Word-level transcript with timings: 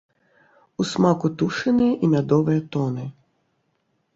У 0.83 0.85
смаку 0.91 1.27
тушаныя 1.41 1.93
і 2.07 2.09
мядовыя 2.15 2.61
тоны. 2.77 3.05